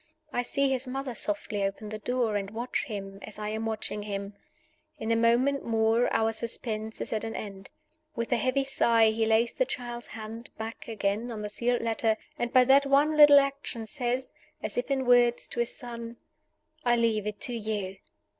[0.33, 4.01] I see his mother softly open the door, and watch him as I am watching
[4.01, 4.33] him.
[4.97, 7.69] In a moment more our suspense is at an end.
[8.15, 12.17] With a heavy sigh, he lays the child's hand back again on the sealed letter;
[12.39, 14.31] and by that one little action says
[14.63, 16.17] (as if in words) to his son
[16.83, 17.97] "I leave it to You!"